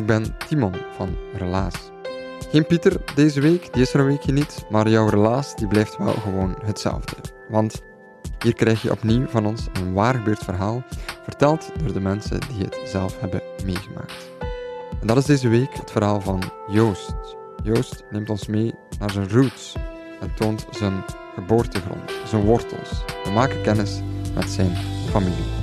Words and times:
Ik 0.00 0.06
ben 0.06 0.36
Timon 0.48 0.74
van 0.96 1.16
Relaas. 1.34 1.74
Geen 2.50 2.66
Pieter 2.66 3.00
deze 3.14 3.40
week, 3.40 3.72
die 3.72 3.82
is 3.82 3.94
er 3.94 4.00
een 4.00 4.06
weekje 4.06 4.32
niet, 4.32 4.64
maar 4.70 4.88
jouw 4.88 5.08
relaas 5.08 5.56
die 5.56 5.66
blijft 5.66 5.96
wel 5.96 6.12
gewoon 6.12 6.56
hetzelfde. 6.64 7.16
Want 7.48 7.82
hier 8.38 8.54
krijg 8.54 8.82
je 8.82 8.90
opnieuw 8.90 9.26
van 9.26 9.46
ons 9.46 9.66
een 9.72 9.92
waar 9.92 10.14
gebeurd 10.14 10.44
verhaal, 10.44 10.82
verteld 11.22 11.72
door 11.78 11.92
de 11.92 12.00
mensen 12.00 12.40
die 12.40 12.64
het 12.64 12.78
zelf 12.84 13.20
hebben 13.20 13.42
meegemaakt. 13.64 14.30
En 15.00 15.06
dat 15.06 15.16
is 15.16 15.24
deze 15.24 15.48
week 15.48 15.74
het 15.74 15.90
verhaal 15.90 16.20
van 16.20 16.42
Joost. 16.70 17.14
Joost 17.62 18.04
neemt 18.10 18.30
ons 18.30 18.46
mee 18.46 18.74
naar 18.98 19.10
zijn 19.10 19.28
roots 19.28 19.76
en 20.20 20.34
toont 20.34 20.66
zijn 20.70 21.04
geboortegrond, 21.34 22.12
zijn 22.26 22.44
wortels. 22.44 23.04
We 23.24 23.30
maken 23.30 23.62
kennis 23.62 24.00
met 24.34 24.50
zijn 24.50 24.76
familiestandboom. 25.10 25.59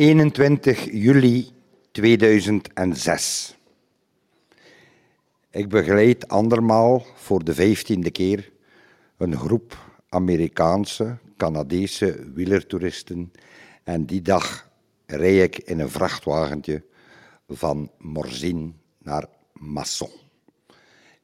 ...21 0.00 0.90
juli 0.92 1.50
2006. 1.90 3.56
Ik 5.50 5.68
begeleid 5.68 6.28
andermaal 6.28 7.06
voor 7.14 7.44
de 7.44 7.54
vijftiende 7.54 8.10
keer 8.10 8.52
een 9.16 9.36
groep 9.36 9.76
Amerikaanse, 10.08 11.18
Canadese 11.36 12.32
wielertoeristen 12.34 13.32
en 13.84 14.06
die 14.06 14.22
dag 14.22 14.70
rij 15.06 15.42
ik 15.42 15.58
in 15.58 15.80
een 15.80 15.90
vrachtwagentje 15.90 16.84
van 17.48 17.90
Morzine 17.98 18.72
naar 18.98 19.26
Masson. 19.52 20.10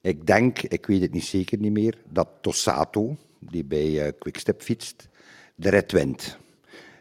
Ik 0.00 0.26
denk, 0.26 0.62
ik 0.62 0.86
weet 0.86 1.00
het 1.00 1.12
niet 1.12 1.24
zeker 1.24 1.58
niet 1.58 1.72
meer, 1.72 1.98
dat 2.08 2.28
Tossato, 2.40 3.16
die 3.38 3.64
bij 3.64 4.06
eh, 4.06 4.12
Quickstep 4.18 4.62
fietst, 4.62 5.08
de 5.54 5.68
rit 5.68 5.92
wint. 5.92 6.42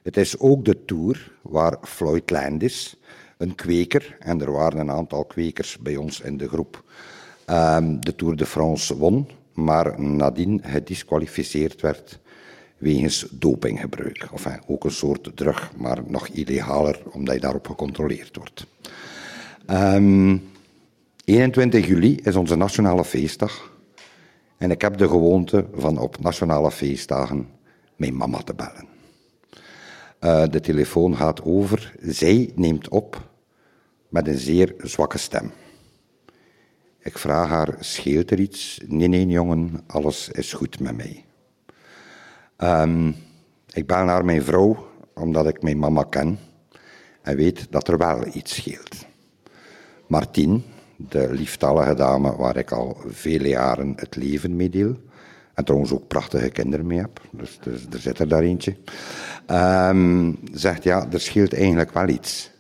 Het 0.04 0.18
is 0.18 0.40
ook 0.40 0.66
de 0.66 0.86
Tour 0.86 1.32
waar 1.42 1.78
Floyd 1.82 2.30
Landis, 2.30 2.96
een 3.38 3.56
kweker, 3.56 4.18
en 4.20 4.42
er 4.42 4.52
waren 4.52 4.80
een 4.80 4.92
aantal 4.92 5.26
kwekers 5.26 5.78
bij 5.78 5.96
ons 5.96 6.22
in 6.22 6.38
de 6.38 6.48
groep, 6.48 6.84
ehm, 7.46 8.00
de 8.00 8.16
Tour 8.16 8.36
de 8.36 8.46
France 8.46 8.98
won, 8.98 9.30
maar 9.54 10.02
nadien 10.02 10.62
gedisqualificeerd 10.64 11.82
werd 11.82 12.20
wegens 12.78 13.28
dopinggebruik. 13.32 14.28
Enfin, 14.32 14.62
ook 14.68 14.84
een 14.84 14.92
soort 14.92 15.32
drug, 15.36 15.72
maar 15.78 16.00
nog 16.08 16.28
illegaler 16.28 17.02
omdat 17.12 17.36
je 17.36 17.42
daarop 17.42 17.68
gecontroleerd 17.68 18.36
wordt. 18.36 18.66
Ehm, 19.66 20.38
21 21.26 21.88
juli 21.88 22.20
is 22.24 22.36
onze 22.36 22.56
nationale 22.56 23.06
feestdag. 23.06 23.72
En 24.58 24.72
ik 24.72 24.82
heb 24.82 24.98
de 24.98 25.08
gewoonte 25.08 25.66
van 25.74 25.98
op 25.98 26.20
nationale 26.20 26.72
feestdagen 26.72 27.48
mijn 27.96 28.16
mama 28.16 28.38
te 28.38 28.54
bellen. 28.54 28.93
Eh, 30.24 30.44
de 30.50 30.60
telefoon 30.60 31.16
gaat 31.16 31.44
over. 31.44 31.94
Zij 32.02 32.52
neemt 32.56 32.90
op 32.90 33.30
met 34.10 34.28
een 34.28 34.38
zeer 34.38 34.74
zwakke 34.78 35.18
stem. 35.18 35.52
Ik 37.00 37.18
vraag 37.18 37.50
haar, 37.50 37.76
scheelt 37.80 38.32
er 38.32 38.40
iets? 38.40 38.80
Nee, 38.88 39.08
nee, 39.08 39.26
jongen, 39.26 39.84
alles 39.88 40.30
is 40.30 40.54
goed 40.54 40.80
met 40.80 40.96
mij. 40.96 41.26
Ehm, 42.58 43.12
ik 43.74 43.88
bel 43.88 44.04
naar 44.04 44.26
mijn 44.26 44.44
vrouw, 44.44 44.88
omdat 45.14 45.48
ik 45.48 45.62
mijn 45.62 45.80
mama 45.80 46.04
ken 46.04 46.40
en 47.22 47.36
weet 47.36 47.68
dat 47.70 47.88
er 47.88 47.98
wel 47.98 48.26
iets 48.34 48.56
scheelt. 48.56 49.06
Martien, 50.08 50.64
de 50.96 51.28
lieftallige 51.32 51.94
dame 51.94 52.36
waar 52.36 52.58
ik 52.58 52.72
al 52.72 52.98
vele 53.08 53.48
jaren 53.48 53.94
het 53.96 54.16
leven 54.16 54.56
mee 54.56 54.70
deel, 54.70 54.96
en 55.54 55.64
trouwens 55.64 55.92
ook 55.92 56.08
prachtige 56.08 56.50
kinderen 56.50 56.88
mee 56.88 57.00
heb, 57.00 57.22
dus, 57.32 57.60
dus 57.64 57.86
er 57.92 58.00
zit 58.00 58.20
er 58.20 58.28
daar 58.28 58.42
eentje, 58.44 58.76
ehm, 59.46 60.32
zegt 60.52 60.84
ja, 60.84 61.08
er 61.12 61.20
scheelt 61.22 61.54
eigenlijk 61.54 61.94
wel 61.94 62.08
iets. 62.08 62.52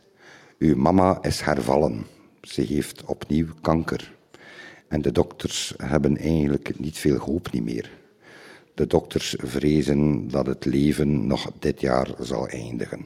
Uw 0.57 0.75
mama 0.75 1.17
is 1.21 1.41
hervallen. 1.41 2.05
Ze 2.41 2.61
heeft 2.61 3.05
opnieuw 3.05 3.47
kanker. 3.61 4.13
En 4.87 5.01
de 5.01 5.11
dokters 5.11 5.73
hebben 5.77 6.17
eigenlijk 6.17 6.79
niet 6.79 6.97
veel 6.97 7.17
hoop 7.17 7.51
niet 7.51 7.63
meer. 7.63 7.91
De 8.73 8.87
dokters 8.87 9.35
vrezen 9.37 10.27
dat 10.29 10.45
het 10.45 10.65
leven 10.65 11.27
nog 11.27 11.51
dit 11.59 11.81
jaar 11.81 12.07
zal 12.19 12.47
eindigen. 12.47 13.05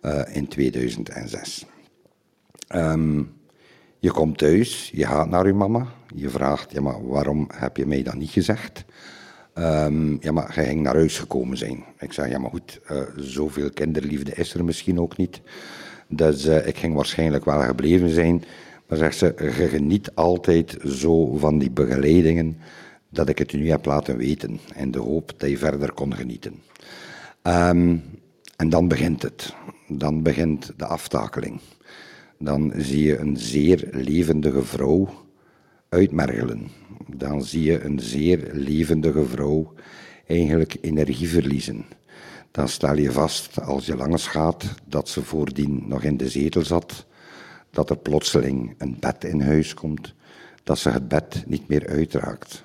eh, 0.00 0.36
in 0.36 0.48
2006. 0.48 1.66
Ehm, 2.68 3.22
je 3.98 4.10
komt 4.10 4.38
thuis, 4.38 4.90
je 4.94 5.06
gaat 5.06 5.28
naar 5.28 5.46
je 5.46 5.52
mama. 5.52 5.86
Je 6.14 6.28
vraagt, 6.28 6.72
ja, 6.72 6.80
maar 6.80 7.06
waarom 7.08 7.48
heb 7.54 7.76
je 7.76 7.86
mij 7.86 8.02
dat 8.02 8.14
niet 8.14 8.30
gezegd? 8.30 8.84
Ehm, 9.54 10.16
ja, 10.20 10.32
maar 10.32 10.52
je 10.54 10.62
ging 10.62 10.82
naar 10.82 10.94
huis 10.94 11.18
gekomen 11.18 11.56
zijn. 11.56 11.84
Ik 11.98 12.12
zeg, 12.12 12.28
ja, 12.28 12.38
maar 12.38 12.50
goed, 12.50 12.80
eh, 12.86 12.96
zoveel 13.16 13.70
kinderliefde 13.70 14.32
is 14.34 14.54
er 14.54 14.64
misschien 14.64 15.00
ook 15.00 15.16
niet. 15.16 15.40
Dus 16.08 16.46
eh, 16.46 16.66
ik 16.66 16.76
ging 16.76 16.94
waarschijnlijk 16.94 17.44
wel 17.44 17.60
gebleven 17.60 18.10
zijn. 18.10 18.44
Maar 18.88 18.98
zegt 18.98 19.18
ze, 19.18 19.34
je 19.38 19.68
geniet 19.68 20.14
altijd 20.14 20.76
zo 20.86 21.36
van 21.36 21.58
die 21.58 21.70
begeleidingen 21.70 22.58
dat 23.08 23.28
ik 23.28 23.38
het 23.38 23.52
nu 23.52 23.70
heb 23.70 23.84
laten 23.84 24.16
weten. 24.16 24.60
In 24.74 24.90
de 24.90 24.98
hoop 24.98 25.32
dat 25.36 25.50
je 25.50 25.58
verder 25.58 25.92
kon 25.92 26.14
genieten. 26.14 26.54
Ehm, 27.42 27.96
en 28.56 28.68
dan 28.68 28.88
begint 28.88 29.22
het. 29.22 29.54
Dan 29.88 30.22
begint 30.22 30.72
de 30.76 30.86
aftakeling. 30.86 31.60
Dan 32.38 32.72
zie 32.76 33.02
je 33.02 33.18
een 33.18 33.36
zeer 33.36 33.88
levendige 33.92 34.64
vrouw 34.64 35.08
uitmergelen. 35.88 36.68
Dan 37.06 37.42
zie 37.44 37.62
je 37.62 37.84
een 37.84 38.00
zeer 38.00 38.50
levendige 38.52 39.24
vrouw 39.24 39.72
eigenlijk 40.26 40.76
energie 40.80 41.28
verliezen. 41.28 41.84
Dan 42.50 42.68
stel 42.68 42.96
je 42.96 43.12
vast, 43.12 43.60
als 43.60 43.86
je 43.86 43.96
langs 43.96 44.26
gaat, 44.26 44.64
dat 44.84 45.08
ze 45.08 45.22
voordien 45.22 45.82
nog 45.86 46.02
in 46.02 46.16
de 46.16 46.28
zetel 46.28 46.64
zat, 46.64 47.06
dat 47.70 47.90
er 47.90 47.98
plotseling 47.98 48.74
een 48.78 48.96
bed 49.00 49.24
in 49.24 49.40
huis 49.40 49.74
komt, 49.74 50.14
dat 50.64 50.78
ze 50.78 50.90
het 50.90 51.08
bed 51.08 51.44
niet 51.46 51.68
meer 51.68 51.86
uitraakt. 51.86 52.64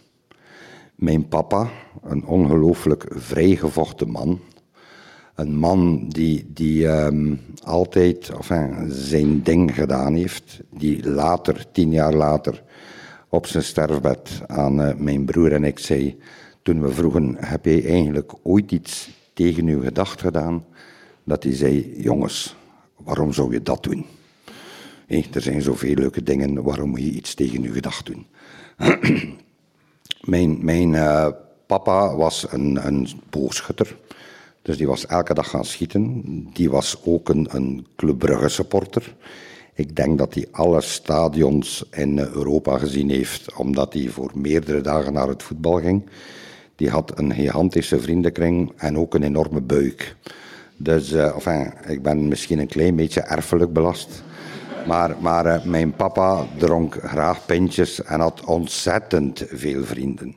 Mijn 0.96 1.28
papa, 1.28 1.70
een 2.02 2.26
ongelooflijk 2.26 3.06
vrijgevochten 3.10 4.10
man, 4.10 4.40
een 5.36 5.56
man 5.56 6.06
die, 6.10 6.46
die 6.54 6.88
ehm, 6.88 7.36
altijd 7.64 8.30
enfin, 8.30 8.92
zijn 8.92 9.44
ding 9.44 9.76
gedaan 9.76 10.14
heeft, 10.14 10.60
die 10.70 11.10
later, 11.10 11.66
tien 11.72 11.92
jaar 11.92 12.14
later, 12.14 12.64
op 13.30 13.48
zijn 13.48 13.64
sterfbed 13.64 14.42
aan 14.48 14.82
eh, 14.82 14.96
mijn 14.96 15.26
broer 15.26 15.52
en 15.52 15.64
ik 15.64 15.80
zei, 15.80 16.20
toen 16.62 16.82
we 16.82 16.92
vroegen, 16.92 17.36
heb 17.40 17.66
jij 17.66 17.86
eigenlijk 17.86 18.34
ooit 18.44 18.72
iets 18.72 19.10
tegen 19.34 19.68
uw 19.68 19.82
gedacht 19.82 20.22
gedaan? 20.22 20.66
Dat 21.24 21.44
hij 21.44 21.56
zei, 21.56 22.02
jongens, 22.02 22.56
waarom 22.98 23.34
zou 23.34 23.54
je 23.54 23.62
dat 23.62 23.84
doen? 23.84 24.06
Er 25.08 25.42
zijn 25.42 25.62
zoveel 25.62 25.94
leuke 25.94 26.24
dingen, 26.24 26.64
waarom 26.64 26.90
moet 26.90 27.00
je 27.00 27.12
iets 27.12 27.34
tegen 27.34 27.62
je 27.62 27.72
gedacht 27.72 28.06
doen? 28.06 28.26
mijn 30.34 30.58
mijn 30.62 30.96
eh, 30.96 31.28
papa 31.66 32.16
was 32.16 32.46
een, 32.52 32.88
een 32.88 33.08
boogschutter. 33.30 33.98
Dus 34.64 34.78
die 34.78 34.88
was 34.88 35.06
elke 35.06 35.34
dag 35.34 35.50
gaan 35.50 35.66
schieten. 35.66 36.24
Die 36.54 36.70
was 36.70 36.98
ook 37.06 37.30
een, 37.30 37.48
een 37.52 37.86
Club 37.96 38.18
Brugge 38.18 38.50
supporter. 38.50 39.16
Ik 39.74 39.96
denk 39.96 40.18
dat 40.18 40.34
hij 40.34 40.48
alle 40.52 40.82
stadions 40.82 41.86
in 41.92 42.20
Europa 42.20 42.78
gezien 42.78 43.10
heeft, 43.10 43.54
omdat 43.56 43.94
hij 43.94 44.08
voor 44.08 44.32
meerdere 44.36 44.82
dagen 44.82 45.14
naar 45.14 45.28
het 45.28 45.44
voetbal 45.44 45.80
ging. 45.80 46.10
Die 46.76 46.90
had 46.90 47.20
een 47.20 47.34
gigantische 47.34 48.00
vriendenkring 48.00 48.72
en 48.78 48.98
ook 48.98 49.14
een 49.14 49.24
enorme 49.24 49.62
buik. 49.62 50.16
Dus 50.78 51.12
uh, 51.12 51.36
enfin, 51.36 51.74
ik 51.88 52.02
ben 52.02 52.28
misschien 52.28 52.60
een 52.60 52.68
klein 52.68 52.96
beetje 52.96 53.22
erfelijk 53.22 53.74
belast. 53.74 54.24
Maar, 54.88 55.16
maar 55.20 55.46
uh, 55.46 55.64
mijn 55.64 55.96
papa 55.96 56.48
dronk 56.58 56.98
graag 57.04 57.46
pintjes 57.46 58.04
en 58.04 58.20
had 58.20 58.44
ontzettend 58.46 59.44
veel 59.48 59.84
vrienden. 59.84 60.36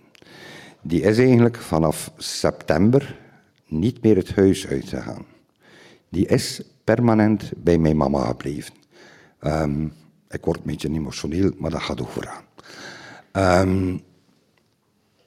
Die 0.82 1.00
is 1.00 1.18
eigenlijk 1.18 1.56
vanaf 1.56 2.10
september 2.16 3.16
niet 3.68 4.02
meer 4.02 4.16
het 4.16 4.34
huis 4.34 4.66
uitgegaan. 4.66 5.24
Die 6.08 6.26
is 6.26 6.62
permanent 6.84 7.50
bij 7.56 7.78
mijn 7.78 7.96
mama 7.96 8.26
gebleven. 8.26 8.74
Um, 9.40 9.92
ik 10.28 10.44
word 10.44 10.56
een 10.56 10.62
beetje 10.66 10.88
emotioneel, 10.88 11.50
maar 11.58 11.70
dat 11.70 11.82
gaat 11.82 12.00
overaan. 12.00 12.44
Um, 13.68 14.00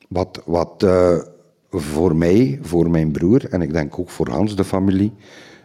wat 0.07 0.41
wat 0.45 0.83
uh, 0.83 1.18
voor 1.71 2.15
mij, 2.15 2.59
voor 2.62 2.89
mijn 2.89 3.12
broer 3.12 3.45
en 3.50 3.62
ik 3.62 3.74
denk 3.74 4.00
ook 4.00 4.09
voor 4.09 4.30
Hans 4.30 4.56
de 4.56 4.63
familie, 4.63 5.13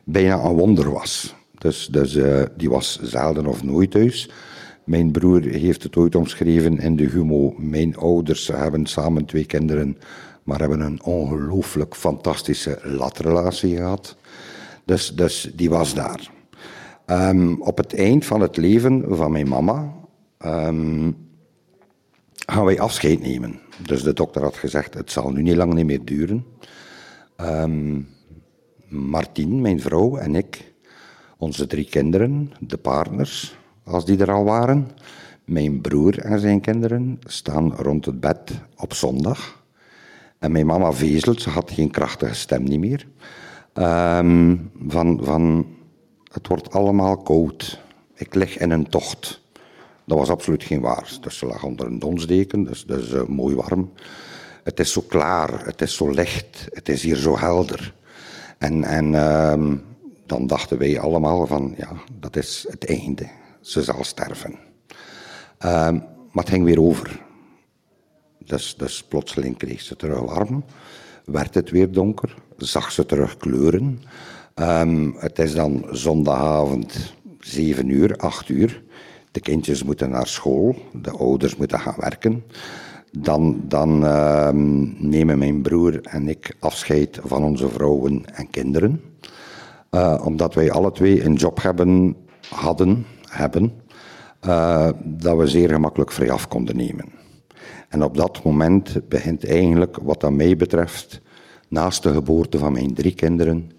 bijna 0.05 0.45
een 0.45 0.57
wonder 0.57 0.93
was. 0.93 1.35
Dus, 1.59 1.87
dus 1.87 2.15
uh, 2.15 2.43
die 2.57 2.71
was 2.71 2.99
zelden 3.03 3.47
of 3.47 3.63
nooit 3.63 3.91
thuis. 3.91 4.31
Mijn 4.85 5.11
broer 5.11 5.43
heeft 5.43 5.83
het 5.83 5.97
ooit 5.97 6.15
omschreven 6.15 6.79
in 6.79 6.97
de 6.97 7.05
humo. 7.05 7.55
Mijn 7.59 7.97
ouders 7.97 8.47
hebben 8.47 8.87
samen 8.87 9.25
twee 9.25 9.45
kinderen, 9.45 9.99
maar 10.45 10.61
hebben 10.61 10.81
een 10.81 11.03
ongelooflijk 11.03 11.97
fantastische 11.97 12.79
latrelatie 12.83 13.77
gehad. 13.77 14.17
Dus, 14.85 15.15
dus 15.15 15.53
die 15.55 15.71
was 15.71 15.95
daar. 15.95 16.31
Um, 17.07 17.63
op 17.63 17.77
het 17.77 17.95
eind 17.95 18.25
van 18.25 18.41
het 18.41 18.57
leven 18.57 19.17
van 19.17 19.33
mijn 19.33 19.49
mama 19.49 19.93
um, 20.47 21.17
gaan 22.47 22.65
wij 22.65 22.81
afscheid 22.81 23.21
nemen. 23.21 23.61
Dus 23.87 24.03
de 24.03 24.13
dokter 24.13 24.43
had 24.43 24.57
gezegd, 24.57 24.95
het 24.95 25.11
zal 25.11 25.31
nu 25.31 25.43
niet 25.43 25.57
lang 25.57 25.75
niet 25.75 25.87
meer 25.87 26.05
duren. 26.05 26.45
Um, 27.37 28.09
Martien, 28.89 29.61
mijn 29.61 29.81
vrouw 29.81 30.17
en 30.17 30.35
ik, 30.35 30.75
onze 31.39 31.67
drie 31.67 31.89
kinderen, 31.89 32.53
de 32.61 32.77
partners, 32.77 33.57
als 33.85 34.05
die 34.05 34.19
er 34.19 34.31
al 34.31 34.45
waren, 34.45 34.89
mijn 35.45 35.81
broer 35.81 36.19
en 36.19 36.41
zijn 36.41 36.61
kinderen 36.61 37.19
staan 37.25 37.75
rond 37.75 38.05
het 38.05 38.21
bed 38.21 38.53
op 38.77 38.95
zondag. 38.95 39.64
En 40.45 40.53
mijn 40.53 40.67
mama 40.67 40.93
vezelt, 40.93 41.43
ze 41.43 41.51
had 41.51 41.71
geen 41.71 41.91
krachtige 41.91 42.35
stem 42.35 42.63
niet 42.63 42.79
meer. 42.79 43.07
Um, 44.19 44.71
van, 44.87 45.21
van, 45.23 45.67
het 46.33 46.49
wordt 46.49 46.73
allemaal 46.73 47.17
koud. 47.17 47.81
Ik 48.15 48.35
lig 48.35 48.59
in 48.59 48.71
een 48.71 48.89
tocht. 48.89 49.41
Dat 50.05 50.19
was 50.19 50.31
absoluut 50.31 50.63
geen 50.63 50.81
waar. 50.81 51.19
Dus 51.21 51.39
ze 51.39 51.47
lag 51.47 51.63
onder 51.63 51.87
een 51.87 51.99
donsdeken, 51.99 52.65
dus, 52.65 52.85
dus 52.85 53.13
uh, 53.13 53.23
mooi 53.27 53.55
warm. 53.55 53.93
Het 54.65 54.81
is 54.81 54.93
zo 54.93 55.01
klaar, 55.01 55.67
het 55.67 55.81
is 55.81 55.97
zo 55.97 56.11
licht, 56.11 56.69
het 56.73 56.89
is 56.89 57.03
hier 57.03 57.17
zo 57.17 57.39
helder. 57.39 57.95
En, 58.59 58.85
en 58.85 59.13
uh, 59.13 59.77
dan 60.27 60.47
dachten 60.47 60.79
wij 60.79 61.01
allemaal 61.01 61.47
van, 61.47 61.75
ja, 61.77 61.93
dat 62.13 62.37
is 62.37 62.67
het 62.69 62.89
einde. 62.89 63.29
Ze 63.61 63.83
zal 63.83 64.05
sterven. 64.05 64.59
Uh, 65.65 65.91
maar 66.33 66.45
het 66.45 66.49
ging 66.49 66.65
weer 66.65 66.81
over. 66.81 67.24
Dus, 68.45 69.05
plotseling 69.09 69.57
kreeg 69.57 69.81
ze 69.81 69.97
terug 69.97 70.21
warm, 70.21 70.65
werd 71.25 71.55
het 71.55 71.71
weer 71.71 71.93
donker, 71.93 72.35
zag 72.57 72.93
ze 72.93 73.07
terug 73.07 73.37
kleuren. 73.37 74.01
Um, 74.55 75.15
het 75.19 75.39
is 75.39 75.55
dan 75.55 75.87
zondagavond, 75.91 77.15
zeven 77.41 77.89
uur, 77.89 78.17
acht 78.17 78.49
uur. 78.49 78.83
De 79.31 79.41
kindjes 79.41 79.83
moeten 79.83 80.11
naar 80.11 80.27
school, 80.27 80.77
de 80.93 81.11
ouders 81.11 81.57
moeten 81.57 81.81
gaan 81.81 81.97
werken. 81.99 82.45
Dan, 83.19 83.61
dan 83.69 84.05
uh, 84.05 84.51
nemen 84.99 85.39
mijn 85.39 85.63
broer 85.63 86.01
en 86.03 86.29
ik 86.29 86.57
afscheid 86.59 87.21
van 87.25 87.45
onze 87.45 87.69
vrouwen 87.69 88.25
en 88.35 88.51
kinderen. 88.51 89.01
Uh, 89.91 90.23
omdat 90.25 90.55
wij 90.55 90.71
alle 90.71 90.93
twee 90.93 91.25
een 91.25 91.35
job 91.35 91.63
hebben, 91.63 92.17
hadden, 92.49 93.07
hebben, 93.29 93.73
uh, 94.47 94.89
dat 95.05 95.37
we 95.37 95.47
zeer 95.47 95.69
gemakkelijk 95.69 96.13
vrij 96.13 96.31
af 96.31 96.49
konden 96.49 96.77
nemen. 96.77 97.24
En 97.95 98.03
op 98.03 98.17
dat 98.17 98.45
moment 98.45 99.09
begint 99.09 99.47
eigenlijk, 99.47 99.97
wat 99.97 100.25
aan 100.25 100.37
mij 100.37 100.57
betreft, 100.57 101.21
naast 101.69 102.03
de 102.03 102.13
geboorte 102.13 102.59
van 102.59 102.73
mijn 102.73 102.95
drie 102.95 103.15
kinderen, 103.15 103.71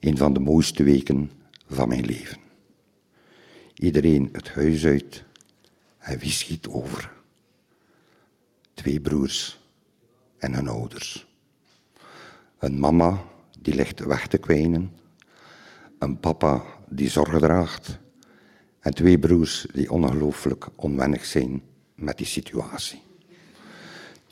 een 0.00 0.16
van 0.16 0.32
de 0.32 0.40
mooiste 0.40 0.82
weken 0.82 1.30
van 1.66 1.88
mijn 1.88 2.04
leven. 2.04 2.38
Iedereen 3.74 4.28
het 4.32 4.48
huis 4.48 4.84
uit 4.86 5.24
en 5.98 6.18
wie 6.18 6.30
schiet 6.30 6.68
over? 6.68 7.12
Twee 8.74 9.00
broers 9.00 9.60
en 10.38 10.54
hun 10.54 10.68
ouders. 10.68 11.26
Een 12.58 12.80
mama 12.80 13.24
die 13.58 13.74
ligt 13.74 14.04
weg 14.04 14.26
te 14.26 14.38
kwijnen, 14.38 14.92
een 15.98 16.20
papa 16.20 16.62
die 16.88 17.10
zorg 17.10 17.38
draagt 17.38 17.98
en 18.80 18.94
twee 18.94 19.18
broers 19.18 19.66
die 19.72 19.90
ongelooflijk 19.90 20.68
onwennig 20.76 21.24
zijn 21.24 21.62
met 21.94 22.16
die 22.16 22.26
situatie. 22.26 23.02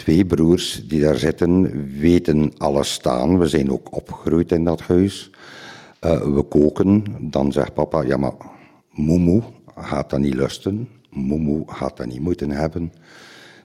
Twee 0.00 0.24
broers 0.24 0.88
die 0.88 1.00
daar 1.00 1.16
zitten, 1.16 1.84
weten 1.98 2.52
alles 2.58 2.92
staan. 2.92 3.38
We 3.38 3.48
zijn 3.48 3.70
ook 3.70 3.96
opgegroeid 3.96 4.52
in 4.52 4.64
dat 4.64 4.80
huis. 4.80 5.30
Uh, 6.04 6.34
we 6.34 6.42
koken, 6.42 7.04
dan 7.20 7.52
zegt 7.52 7.74
papa, 7.74 8.02
ja 8.02 8.16
maar 8.16 8.32
moemoe 8.90 9.42
gaat 9.76 10.10
dat 10.10 10.20
niet 10.20 10.34
lusten. 10.34 10.88
Moemoe 11.10 11.62
gaat 11.66 11.96
dat 11.96 12.06
niet 12.06 12.20
moeten 12.20 12.50
hebben. 12.50 12.92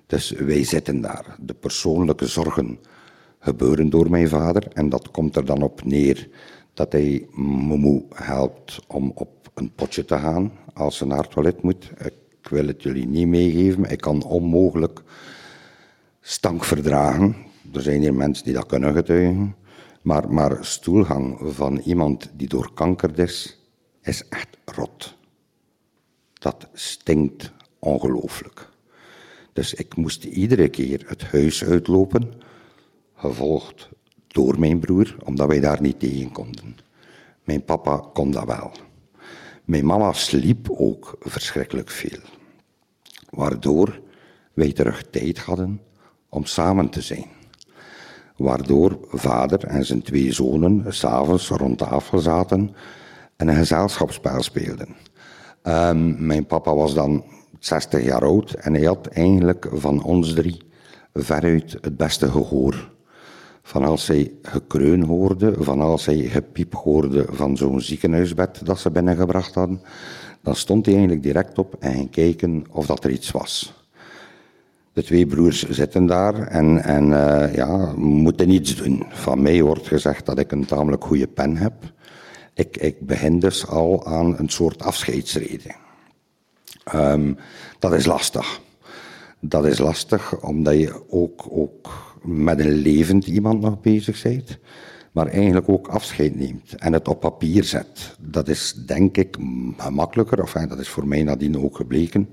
Dus 0.08 0.30
wij 0.32 0.64
zitten 0.64 1.02
daar. 1.02 1.36
De 1.40 1.54
persoonlijke 1.54 2.28
zorgen 2.28 2.80
gebeuren 3.40 3.90
door 3.90 4.10
mijn 4.10 4.30
vader. 4.30 4.68
En 4.74 4.90
dat 4.90 5.12
komt 5.12 5.36
er 5.36 5.46
dan 5.46 5.62
op 5.62 5.86
neer 5.86 6.30
dat 6.74 6.92
hij 6.92 7.28
moemoe 7.36 8.04
helpt 8.14 8.80
om 8.88 9.12
op 9.16 9.50
een 9.54 9.72
potje 9.76 10.06
te 10.06 10.18
gaan 10.18 10.52
als 10.74 10.98
ze 10.98 11.06
naar 11.06 11.22
het 11.22 11.32
toilet 11.32 11.62
moet. 11.62 11.92
Ik 12.04 12.50
wil 12.50 12.68
het 12.68 12.84
jullie 12.84 13.08
niet 13.08 13.28
meegeven. 13.28 13.84
Ik 13.84 14.02
kan 14.02 14.24
onmogelijk 14.24 15.04
stank 16.28 16.64
verdragen. 16.64 17.36
Er 17.74 17.82
zijn 17.82 18.02
hier 18.02 18.14
mensen 18.14 18.44
die 18.44 18.54
dat 18.54 18.66
kunnen 18.66 18.94
getuigen. 18.94 19.56
Maar, 20.02 20.34
maar 20.34 20.66
stoelgang 20.66 21.38
van 21.42 21.78
iemand 21.78 22.32
die 22.34 22.48
doorkankerd 22.48 23.20
is, 23.20 23.60
is 24.02 24.28
echt 24.28 24.58
rot. 24.66 25.16
Dat 26.34 26.68
stinkt 26.74 27.52
ongelooflijk. 27.80 28.70
Dus 29.54 29.74
ik 29.74 29.96
moest 29.96 30.24
iedere 30.24 30.70
keer 30.70 31.04
het 31.08 31.24
huis 31.24 31.64
uitlopen, 31.64 32.34
gevolgd 33.16 33.90
door 34.28 34.60
mijn 34.60 34.80
broer, 34.80 35.16
omdat 35.24 35.48
wij 35.48 35.60
daar 35.60 35.82
niet 35.82 36.00
tegen 36.00 36.32
konden. 36.32 36.78
Mijn 37.44 37.64
papa 37.64 38.10
kon 38.14 38.32
dat 38.32 38.46
wel. 38.46 38.72
Mijn 39.66 39.86
mama 39.86 40.14
sliep 40.14 40.70
ook 40.70 41.16
verschrikkelijk 41.20 41.90
veel. 41.90 42.20
Waardoor 43.30 44.02
wij 44.54 44.72
terug 44.72 45.10
tijd 45.10 45.40
hadden 45.40 45.82
om 46.36 46.46
samen 46.46 46.90
te 46.90 47.02
zijn. 47.02 47.26
Waardoor 48.38 48.98
vader 49.10 49.64
en 49.64 49.86
zijn 49.86 50.02
twee 50.02 50.32
zonen 50.32 50.84
s'avonds 50.88 51.50
rond 51.50 51.78
tafel 51.78 52.20
zaten 52.20 52.76
en 53.36 53.48
een 53.48 53.56
gezelschapsspel 53.56 54.44
speelden. 54.44 54.96
Um, 55.64 56.26
mijn 56.26 56.46
papa 56.46 56.76
was 56.76 56.94
dan 56.94 57.24
60 57.60 58.04
jaar 58.04 58.22
oud 58.22 58.52
en 58.52 58.74
hij 58.74 58.84
had 58.84 59.08
eigenlijk 59.08 59.68
van 59.74 60.04
ons 60.04 60.34
drie 60.34 60.62
veruit 61.14 61.78
het 61.82 61.98
beste 61.98 62.32
gehoor. 62.32 62.94
Van 63.62 63.84
als 63.84 64.08
hij 64.08 64.32
gekreun 64.42 65.04
hoorde, 65.04 65.54
van 65.60 65.82
als 65.82 66.06
hij 66.06 66.18
gepiep 66.18 66.74
hoorde 66.74 67.26
van 67.30 67.58
zo'n 67.58 67.82
ziekenhuisbed 67.82 68.66
dat 68.66 68.80
ze 68.80 68.92
binnengebracht 68.92 69.56
hadden, 69.56 69.82
dan 70.42 70.56
stond 70.56 70.86
hij 70.86 70.96
eigenlijk 70.96 71.24
direct 71.24 71.58
op 71.58 71.76
en 71.80 71.94
ging 71.94 72.12
kijken 72.12 72.66
of 72.72 72.86
dat 72.86 73.04
er 73.04 73.12
iets 73.12 73.32
was. 73.32 73.85
De 74.96 75.04
twee 75.04 75.26
broers 75.26 75.70
zitten 75.70 76.06
daar 76.06 76.48
en, 76.48 76.84
en 76.84 77.08
uh, 77.08 77.56
ja, 77.56 77.94
moeten 77.96 78.50
iets 78.50 78.76
doen. 78.76 79.06
Van 79.10 79.42
mij 79.42 79.62
wordt 79.62 79.88
gezegd 79.88 80.26
dat 80.26 80.40
ik 80.40 80.52
een 80.52 80.66
tamelijk 80.66 81.04
goede 81.04 81.28
pen 81.28 81.58
heb. 81.58 81.74
Ik, 82.54 82.78
ik 82.78 83.00
begin 83.00 83.40
dus 83.40 83.68
al 83.68 84.06
aan 84.06 84.38
een 84.38 84.50
soort 84.50 84.84
afscheidsreden. 84.84 85.76
Um, 86.96 87.38
dat 87.80 87.94
is 87.94 88.06
lastig. 88.06 88.62
Dat 89.40 89.66
is 89.66 89.78
lastig 89.78 90.42
omdat 90.42 90.80
je 90.80 91.02
ook, 91.10 91.46
ook 91.50 92.16
met 92.24 92.60
een 92.60 92.74
levend 92.74 93.28
iemand 93.28 93.62
nog 93.62 93.82
bezig 93.82 94.22
bent. 94.22 94.58
maar 95.12 95.28
eigenlijk 95.28 95.70
ook 95.70 95.88
afscheid 95.88 96.36
neemt 96.36 96.76
en 96.76 96.94
het 96.94 97.08
op 97.08 97.20
papier 97.20 97.64
zet. 97.64 98.16
Dat 98.20 98.48
is 98.48 98.74
denk 98.86 99.18
ik 99.18 99.38
gemakkelijker, 99.78 100.42
of 100.42 100.52
dat 100.52 100.80
is 100.80 100.90
voor 100.90 101.08
mij 101.08 101.24
nadien 101.24 101.64
ook 101.64 101.76
gebleken, 101.76 102.30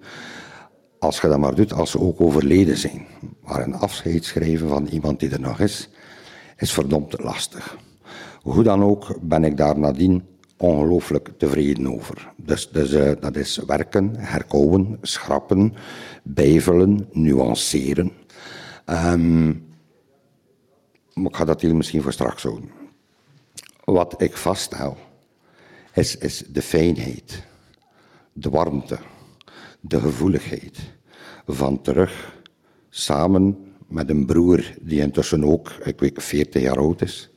als 1.03 1.21
je 1.21 1.29
dat 1.29 1.39
maar 1.39 1.55
doet 1.55 1.73
als 1.73 1.91
ze 1.91 2.01
ook 2.01 2.21
overleden 2.21 2.77
zijn. 2.77 3.07
Maar 3.45 3.63
een 3.63 3.75
afscheid 3.75 4.25
schrijven 4.25 4.69
van 4.69 4.87
iemand 4.87 5.21
die 5.21 5.31
er 5.31 5.41
nog 5.41 5.61
is, 5.61 5.89
is 6.57 6.73
verdomd 6.73 7.23
lastig. 7.23 7.77
Hoe 8.43 8.63
dan 8.63 8.83
ook 8.83 9.19
ben 9.21 9.45
ik 9.45 9.57
daar 9.57 9.79
nadien 9.79 10.25
ongelooflijk 10.57 11.31
tevreden 11.39 11.95
over. 11.95 12.33
Dus, 12.37 12.71
dus 12.71 12.93
uh, 12.93 13.13
dat 13.21 13.37
is 13.37 13.57
werken, 13.57 14.17
herkouwen, 14.17 14.99
schrappen, 15.01 15.75
bijvullen, 16.23 17.09
nuanceren. 17.13 18.13
Um, 18.87 19.51
ik 21.15 21.37
ga 21.37 21.45
dat 21.45 21.61
hier 21.61 21.77
misschien 21.77 22.03
voor 22.03 22.13
straks 22.13 22.43
houden. 22.43 22.71
Wat 23.85 24.23
ik 24.23 24.37
vaststel, 24.37 24.97
is, 25.95 26.17
is 26.17 26.45
de 26.49 26.63
fijnheid, 26.63 27.43
de 28.33 28.51
warmte, 28.51 28.99
de 29.85 30.01
gevoeligheid 30.01 30.79
van 31.47 31.81
terug 31.81 32.41
samen 32.89 33.57
met 33.89 34.11
een 34.11 34.27
broer 34.27 34.75
die 34.81 35.01
intussen 35.01 35.45
ook, 35.45 35.71
ik 35.85 36.01
weet, 36.01 36.23
40 36.23 36.63
jaar 36.63 36.79
oud 36.79 37.03
is, 37.03 37.31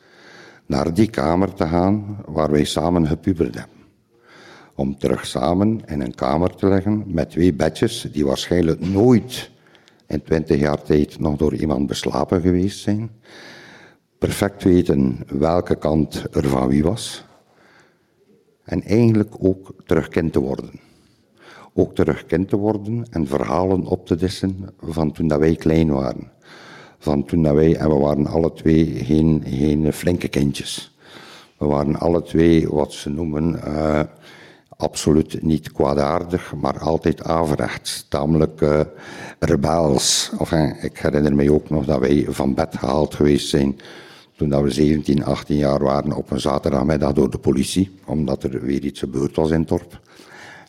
naar 0.65 0.93
die 0.93 1.09
kamer 1.09 1.53
te 1.53 1.67
gaan 1.67 2.17
waar 2.25 2.51
wij 2.51 2.63
samen 2.63 3.07
gepuberd 3.07 3.55
hebben. 3.55 3.77
Om 4.75 4.97
terug 4.97 5.25
samen 5.25 5.81
in 5.85 6.01
een 6.01 6.15
kamer 6.15 6.55
te 6.55 6.67
leggen 6.67 7.03
met 7.07 7.29
twee 7.29 7.53
bedjes 7.53 8.07
die 8.11 8.25
waarschijnlijk 8.25 8.79
nooit 8.79 9.51
in 10.07 10.23
20 10.23 10.59
jaar 10.59 10.81
tijd 10.81 11.19
nog 11.19 11.37
door 11.37 11.55
iemand 11.55 11.87
beslapen 11.87 12.41
geweest 12.41 12.79
zijn. 12.79 13.09
Perfect 14.17 14.63
weten 14.63 15.23
welke 15.27 15.75
kant 15.75 16.23
er 16.31 16.47
van 16.47 16.67
wie 16.67 16.83
was. 16.83 17.25
En 18.63 18.81
eigenlijk 18.81 19.35
ook 19.39 19.73
terug 19.85 20.07
kind 20.07 20.33
te 20.33 20.39
worden. 20.39 20.84
Ook 21.77 21.95
terug 21.95 22.25
kind 22.25 22.49
te 22.49 22.57
worden 22.57 23.05
en 23.09 23.27
verhalen 23.27 23.85
op 23.85 24.05
te 24.05 24.15
dissen 24.15 24.69
van 24.79 25.11
toen 25.11 25.27
dat 25.27 25.39
wij 25.39 25.55
klein 25.55 25.91
waren 25.91 26.33
van 27.05 27.25
toen 27.25 27.43
dat 27.43 27.53
wij, 27.53 27.75
en 27.75 27.89
we 27.89 27.95
waren 27.95 28.27
alle 28.27 28.53
twee 28.53 28.85
geen, 28.85 29.43
geen 29.45 29.93
flinke 29.93 30.27
kindjes. 30.27 30.95
We 31.57 31.65
waren 31.65 31.99
alle 31.99 32.21
twee 32.21 32.67
wat 32.67 32.93
ze 32.93 33.09
noemen 33.09 33.59
uh, 33.67 33.99
absoluut 34.69 35.43
niet 35.43 35.71
kwaadaardig, 35.71 36.53
maar 36.55 36.79
altijd 36.79 37.23
averechts, 37.23 38.05
tamelijk 38.09 38.61
uh, 38.61 38.79
rebels. 39.39 40.31
Ik 40.81 40.97
herinner 40.97 41.35
me 41.35 41.51
ook 41.51 41.69
nog 41.69 41.85
dat 41.85 41.99
wij 41.99 42.25
van 42.29 42.53
bed 42.53 42.77
gehaald 42.77 43.15
geweest 43.15 43.49
zijn 43.49 43.79
toen 44.37 44.49
dat 44.49 44.61
we 44.61 44.69
17, 44.69 45.25
18 45.25 45.57
jaar 45.57 45.83
waren 45.83 46.13
op 46.13 46.31
een 46.31 46.39
zaterdagmiddag 46.39 47.13
door 47.13 47.29
de 47.29 47.37
politie, 47.37 47.99
omdat 48.05 48.43
er 48.43 48.61
weer 48.61 48.83
iets 48.83 48.99
gebeurd 48.99 49.35
was 49.35 49.51
in 49.51 49.63
dorp. 49.63 49.99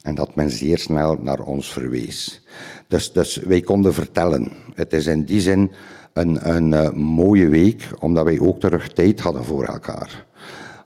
En 0.06 0.14
dat 0.14 0.34
men 0.34 0.50
zeer 0.50 0.78
snel 0.78 1.18
naar 1.20 1.40
ons 1.40 1.72
verwees. 1.72 2.42
Dus, 2.88 3.12
dus 3.12 3.36
wij 3.36 3.60
konden 3.60 3.94
vertellen. 3.94 4.52
Het 4.74 4.92
is 4.92 5.06
in 5.06 5.24
die 5.24 5.40
zin 5.40 5.70
een, 6.12 6.54
een 6.56 6.72
uh, 6.72 6.90
mooie 6.90 7.48
week, 7.48 7.88
omdat 7.98 8.24
wij 8.24 8.40
ook 8.40 8.60
terug 8.60 8.88
tijd 8.88 9.20
hadden 9.20 9.44
voor 9.44 9.64
elkaar. 9.64 10.26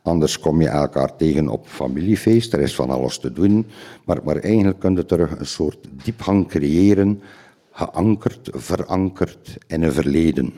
Anders 0.02 0.38
kom 0.38 0.60
je 0.60 0.68
elkaar 0.68 1.16
tegen 1.16 1.48
op 1.48 1.66
familiefeest, 1.66 2.52
er 2.52 2.60
is 2.60 2.74
van 2.74 2.90
alles 2.90 3.18
te 3.18 3.32
doen, 3.32 3.66
maar, 4.04 4.18
maar 4.24 4.36
eigenlijk 4.36 4.78
kun 4.78 4.94
je 4.94 5.04
terug 5.04 5.38
een 5.38 5.46
soort 5.46 5.78
diepgang 6.04 6.48
creëren, 6.48 7.22
geankerd, 7.70 8.50
verankerd 8.52 9.58
in 9.66 9.82
een 9.82 9.92
verleden. 9.92 10.52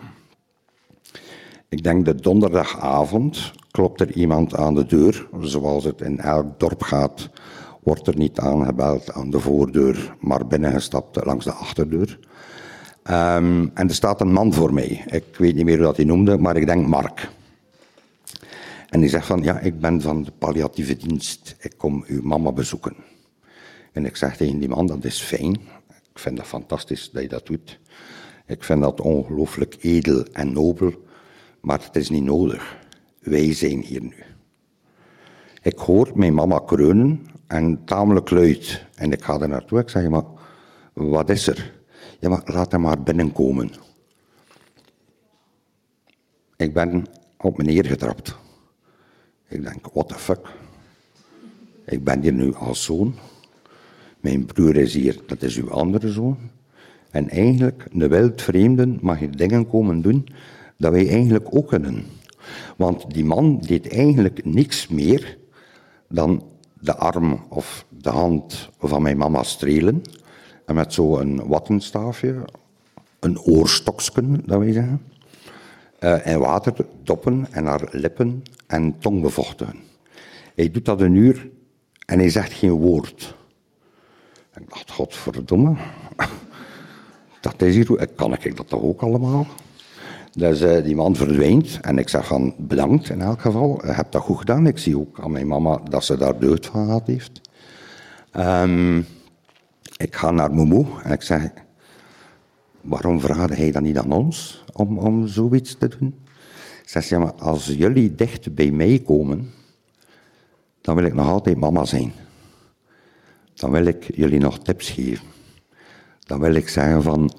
Ik 1.69 1.83
denk 1.83 2.05
dat 2.05 2.23
donderdagavond 2.23 3.53
klopt 3.71 4.01
er 4.01 4.13
iemand 4.13 4.57
aan 4.57 4.75
de 4.75 4.87
deur, 4.87 5.29
zoals 5.41 5.85
het 5.85 6.01
in 6.01 6.19
elk 6.19 6.59
dorp 6.59 6.83
gaat, 6.83 7.31
wordt 7.83 8.07
er 8.07 8.17
niet 8.17 8.39
aangebeld 8.39 9.13
aan 9.13 9.31
de 9.31 9.41
voordeur, 9.41 10.17
maar 10.21 10.47
binnengestapt 10.47 11.25
langs 11.25 11.45
de 11.45 11.53
achterdeur. 11.53 12.19
Um, 13.11 13.71
en 13.75 13.89
er 13.89 13.95
staat 13.95 14.21
een 14.21 14.33
man 14.33 14.53
voor 14.53 14.75
mij. 14.75 15.05
Ik 15.11 15.37
weet 15.37 15.55
niet 15.55 15.65
meer 15.65 15.77
hoe 15.77 15.87
dat 15.87 15.97
hij 15.97 16.05
noemde, 16.05 16.39
maar 16.39 16.57
ik 16.57 16.67
denk 16.67 16.87
Mark. 16.87 17.31
En 18.89 19.01
die 19.01 19.09
zegt 19.09 19.27
van, 19.27 19.43
ja, 19.43 19.59
ik 19.59 19.81
ben 19.81 20.01
van 20.01 20.23
de 20.23 20.31
palliatieve 20.31 20.97
dienst. 20.97 21.57
Ik 21.59 21.75
kom 21.77 22.05
uw 22.07 22.23
mama 22.23 22.53
bezoeken. 22.53 22.97
En 23.93 24.07
ik 24.07 24.17
zeg 24.17 24.37
tegen 24.37 24.59
die 24.59 24.69
man, 24.69 24.87
dat 24.87 25.05
is 25.05 25.21
fijn. 25.21 25.53
Ik 26.13 26.19
vind 26.19 26.37
dat 26.37 26.47
fantastisch 26.47 27.11
dat 27.13 27.23
je 27.23 27.29
dat 27.29 27.47
doet. 27.47 27.79
Ik 28.47 28.65
vind 28.65 28.81
dat 28.81 29.01
ongelooflijk 29.01 29.77
edel 29.81 30.25
en 30.33 30.53
nobel. 30.53 30.93
Maar 31.61 31.81
het 31.85 31.97
is 31.97 32.11
niet 32.11 32.25
nodig. 32.25 32.79
Wij 33.19 33.55
zijn 33.55 33.81
hier 33.81 34.03
nu. 34.03 34.15
Ik 35.63 35.79
hoor 35.79 36.11
mijn 36.15 36.35
mama 36.35 36.59
kreunen 36.59 37.27
en 37.53 37.85
tamelijk 37.85 38.31
luid. 38.31 38.85
En 38.95 39.13
ik 39.13 39.25
ga 39.25 39.41
er 39.41 39.49
naartoe. 39.49 39.79
Ik 39.79 39.89
zeg, 39.89 40.09
maar 40.09 40.25
wat 40.93 41.31
is 41.31 41.47
er? 41.47 41.73
Ja, 42.19 42.29
maar 42.29 42.43
laat 42.45 42.73
hem 42.73 42.81
maar 42.81 43.03
binnenkomen. 43.03 43.71
Ik 46.57 46.73
ben 46.73 47.05
op 47.37 47.59
me 47.59 47.65
neergetrapt. 47.65 48.37
Ik 49.49 49.63
denk, 49.63 49.87
what 49.93 50.09
the 50.09 50.15
fuck? 50.15 50.47
Ik 51.85 52.05
ben 52.05 52.21
hier 52.23 52.33
nu 52.33 52.55
als 52.55 52.85
zoon. 52.85 53.15
Mijn 54.21 54.47
broer 54.47 54.77
is 54.77 54.95
hier, 54.95 55.21
dat 55.27 55.43
is 55.43 55.57
uw 55.57 55.71
andere 55.71 56.13
zoon. 56.13 56.39
En 57.11 57.29
eigenlijk, 57.29 57.87
een 57.91 58.09
wildvreemde 58.09 58.97
mag 59.01 59.21
je 59.21 59.31
dingen 59.31 59.67
komen 59.69 60.03
doen 60.03 60.29
dat 60.77 60.93
wij 60.93 61.09
eigenlijk 61.09 61.55
ook 61.55 61.69
kunnen. 61.69 62.05
Want 62.77 63.15
die 63.15 63.25
man 63.25 63.59
deed 63.59 63.89
eigenlijk 63.89 64.45
niks 64.45 64.89
meer 64.89 65.39
dan 66.09 66.51
de 66.83 66.97
arm 66.97 67.45
of 67.49 67.85
de 67.89 68.11
hand 68.11 68.71
van 68.79 69.03
mijn 69.03 69.17
mama 69.17 69.43
strelen. 69.43 70.03
En 70.67 70.75
met 70.75 70.93
zo'n 70.93 71.49
wattenstaafje, 71.49 72.45
een 73.21 73.41
oorstoksken, 73.41 74.43
dat 74.47 74.59
wij 74.59 74.73
zeggen. 74.73 75.03
Uh, 76.01 76.27
en 76.27 76.41
water 76.41 76.87
doppen 77.03 77.47
en 77.51 77.67
haar 77.67 77.89
lippen 77.91 78.43
en 78.67 78.99
tong 78.99 79.21
bevochtigen. 79.21 79.77
Hij 80.55 80.71
doet 80.71 80.85
dat 80.85 81.01
een 81.01 81.15
uur 81.15 81.51
en 82.07 82.19
hij 82.19 82.31
zegt 82.31 82.53
geen 82.53 82.71
woord. 82.71 83.37
Ik 84.55 84.69
dacht, 84.69 84.91
godverdomme, 84.91 85.77
dat 87.41 87.63
is 87.63 87.75
hier, 87.75 88.09
kan 88.15 88.33
ik 88.33 88.57
dat 88.57 88.69
toch 88.69 88.83
ook 88.83 89.03
allemaal? 89.03 89.47
Dus 90.33 90.63
uh, 90.63 90.83
die 90.83 90.97
man 90.97 91.17
verdwijnt 91.17 91.79
en 91.81 91.99
ik 91.99 92.09
zeg 92.09 92.27
van 92.27 92.55
bedankt 92.59 93.09
in 93.09 93.21
elk 93.21 93.41
geval, 93.41 93.87
je 93.87 93.93
hebt 93.93 94.13
dat 94.13 94.23
goed 94.23 94.39
gedaan. 94.39 94.67
Ik 94.67 94.79
zie 94.79 94.99
ook 94.99 95.21
aan 95.21 95.33
mijn 95.33 95.47
mama 95.47 95.81
dat 95.89 96.05
ze 96.05 96.17
daar 96.17 96.39
deugd 96.39 96.67
van 96.67 96.85
gehad 96.85 97.07
heeft. 97.07 97.41
Um, 98.37 99.07
ik 99.97 100.17
ga 100.17 100.31
naar 100.31 100.55
Momo 100.55 100.99
en 101.03 101.13
ik 101.13 101.23
zeg, 101.23 101.51
waarom 102.81 103.21
vraagt 103.21 103.57
hij 103.57 103.71
dan 103.71 103.83
niet 103.83 103.99
aan 103.99 104.13
ons 104.13 104.65
om, 104.73 104.99
om 104.99 105.27
zoiets 105.27 105.77
te 105.79 105.89
doen? 105.99 106.15
Zeg 106.85 107.09
ja, 107.09 107.19
maar 107.19 107.33
als 107.35 107.67
jullie 107.67 108.15
dicht 108.15 108.55
bij 108.55 108.71
mij 108.71 109.03
komen, 109.07 109.51
dan 110.81 110.97
wil 110.97 111.05
ik 111.05 111.15
nog 111.15 111.29
altijd 111.29 111.57
mama 111.57 111.85
zijn. 111.85 112.13
Dan 113.55 113.71
wil 113.71 113.85
ik 113.85 114.17
jullie 114.17 114.41
nog 114.41 114.59
tips 114.59 114.91
geven. 114.91 115.27
Dan 116.27 116.41
wil 116.41 116.55
ik 116.55 116.69
zeggen 116.69 117.03
van, 117.03 117.33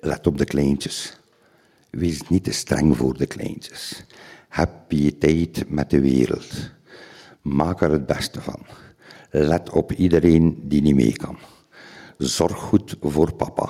let 0.00 0.26
op 0.26 0.38
de 0.38 0.44
kleintjes. 0.44 1.20
Wees 1.92 2.28
niet 2.28 2.44
te 2.44 2.52
streng 2.52 2.96
voor 2.96 3.16
de 3.16 3.26
kleintjes. 3.26 4.04
Heb 4.48 4.70
pietijd 4.88 5.64
met 5.68 5.90
de 5.90 6.00
wereld. 6.00 6.70
Maak 7.42 7.80
er 7.80 7.90
het 7.90 8.06
beste 8.06 8.40
van. 8.40 8.66
Let 9.30 9.70
op 9.70 9.92
iedereen 9.92 10.68
die 10.68 10.82
niet 10.82 10.94
mee 10.94 11.12
kan 11.12 11.38
zorg 12.26 12.56
goed 12.56 12.96
voor 13.00 13.34
papa. 13.34 13.68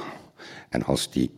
En 0.68 0.84
als 0.84 1.10
die 1.10 1.30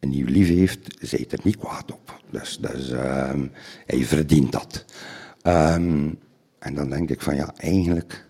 een 0.00 0.08
nieuw 0.08 0.26
lief 0.26 0.48
heeft, 0.48 0.96
zijt 1.00 1.32
er 1.32 1.40
niet 1.42 1.56
kwaad 1.56 1.92
op. 1.92 2.20
Dus, 2.30 2.58
dus 2.58 2.90
um, 2.90 3.50
hij 3.86 4.04
verdient 4.04 4.52
dat. 4.52 4.84
Um, 5.42 6.18
en 6.58 6.74
dan 6.74 6.88
denk 6.88 7.10
ik 7.10 7.20
van 7.20 7.34
ja, 7.36 7.54
eigenlijk, 7.56 8.26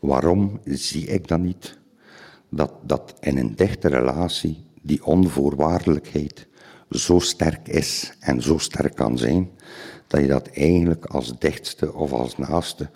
waarom 0.00 0.60
zie 0.64 1.06
ik 1.06 1.28
dan 1.28 1.42
niet 1.42 1.78
dat, 2.50 2.72
dat 2.82 3.14
in 3.20 3.38
een 3.38 3.54
dichte 3.56 3.88
relatie 3.88 4.66
die 4.82 5.04
onvoorwaardelijkheid 5.04 6.46
zo 6.90 7.18
sterk 7.18 7.68
is 7.68 8.12
en 8.20 8.42
zo 8.42 8.58
sterk 8.58 8.94
kan 8.94 9.18
zijn, 9.18 9.50
dat 10.06 10.20
je 10.20 10.26
dat 10.26 10.48
eigenlijk 10.48 11.04
als 11.04 11.38
dichtste 11.38 11.94
of 11.94 12.12
als 12.12 12.36
naaste 12.36 12.90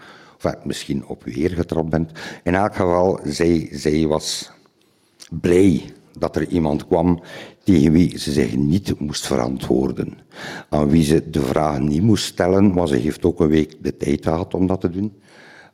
of 0.44 0.64
misschien 0.64 1.06
op 1.06 1.24
weer 1.24 1.50
getrapt 1.50 1.88
bent. 1.88 2.10
In 2.44 2.54
elk 2.54 2.74
geval, 2.74 3.20
zij, 3.24 3.68
zij 3.70 4.06
was 4.06 4.50
blij 5.30 5.84
dat 6.18 6.36
er 6.36 6.48
iemand 6.48 6.86
kwam 6.86 7.22
tegen 7.64 7.92
wie 7.92 8.18
ze 8.18 8.32
zich 8.32 8.56
niet 8.56 9.00
moest 9.00 9.26
verantwoorden. 9.26 10.18
Aan 10.68 10.88
wie 10.88 11.04
ze 11.04 11.30
de 11.30 11.40
vraag 11.40 11.78
niet 11.78 12.02
moest 12.02 12.24
stellen, 12.24 12.74
maar 12.74 12.88
ze 12.88 12.96
heeft 12.96 13.24
ook 13.24 13.40
een 13.40 13.48
week 13.48 13.76
de 13.82 13.96
tijd 13.96 14.24
gehad 14.24 14.54
om 14.54 14.66
dat 14.66 14.80
te 14.80 14.90
doen. 14.90 15.12